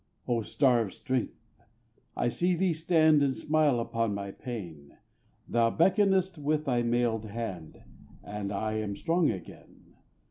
[0.27, 1.61] O star of strength!
[2.17, 4.97] I see thee stand And smile upon my pain;
[5.47, 7.83] Thou beckonest with thy mailed hand,
[8.23, 9.93] And I am strong again.